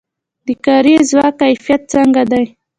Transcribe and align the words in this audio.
د 0.45 0.47
کاري 0.65 0.95
ځواک 1.09 1.33
کیفیت 1.41 1.81
څنګه 1.93 2.23
دی؟ 2.31 2.43